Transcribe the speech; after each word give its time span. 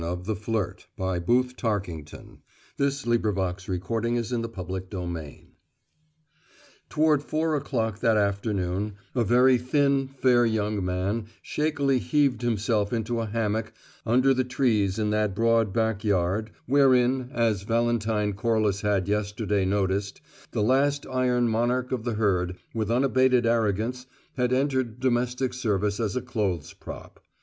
"Isn't 0.01 0.09
any 0.27 0.35
man 0.51 1.15
in 1.15 1.23
great 1.23 1.57
danger," 1.57 1.79
he 1.85 2.05
said, 2.05 2.21
"if 2.79 3.05
he 3.05 3.17
falls 3.19 4.31
in 4.31 4.41
love 4.41 4.67
with 4.67 4.93
you?" 4.93 4.99
"Well?" 4.99 5.07
CHAPTER 5.07 5.07
SEVEN 5.13 5.47
Toward 6.89 7.21
four 7.21 7.55
o'clock 7.55 7.99
that 7.99 8.17
afternoon, 8.17 8.95
a 9.13 9.23
very 9.23 9.59
thin, 9.59 10.07
fair 10.07 10.43
young 10.43 10.83
man 10.83 11.27
shakily 11.43 11.99
heaved 11.99 12.41
himself 12.41 12.91
into 12.91 13.19
a 13.19 13.27
hammock 13.27 13.73
under 14.03 14.33
the 14.33 14.43
trees 14.43 14.97
in 14.97 15.11
that 15.11 15.35
broad 15.35 15.71
backyard 15.71 16.49
wherein, 16.65 17.29
as 17.31 17.61
Valentine 17.61 18.33
Corliss 18.33 18.81
had 18.81 19.07
yesterday 19.07 19.65
noticed, 19.65 20.19
the 20.49 20.63
last 20.63 21.05
iron 21.11 21.47
monarch 21.47 21.91
of 21.91 22.05
the 22.05 22.13
herd, 22.15 22.57
with 22.73 22.89
unabated 22.89 23.45
arrogance, 23.45 24.07
had 24.35 24.51
entered 24.51 24.99
domestic 24.99 25.53
service 25.53 25.99
as 25.99 26.15
a 26.15 26.23
clothes 26.23 26.73
prop. 26.73 27.19